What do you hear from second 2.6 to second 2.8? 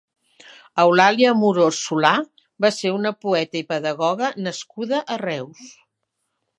va